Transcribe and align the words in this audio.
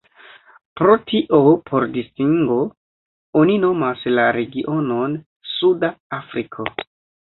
Pro 0.79 0.95
tio 1.11 1.41
por 1.67 1.85
distingo 1.99 2.59
oni 3.45 3.61
nomas 3.69 4.09
la 4.17 4.27
regionon 4.41 5.19
"Suda 5.57 5.97
Afriko". 6.23 6.73